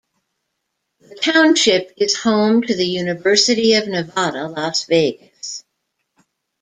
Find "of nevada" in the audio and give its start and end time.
3.75-4.47